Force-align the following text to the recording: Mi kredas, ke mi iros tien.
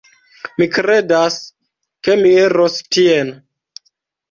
Mi 0.61 0.67
kredas, 0.77 1.37
ke 2.09 2.17
mi 2.23 2.33
iros 2.47 2.81
tien. 2.99 3.33